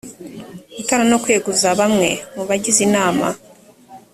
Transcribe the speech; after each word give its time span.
gutora 0.75 1.03
no 1.09 1.17
kweguza 1.23 1.67
bamwe 1.79 2.09
mu 2.35 2.43
bagize 2.49 2.79
inama 2.87 3.27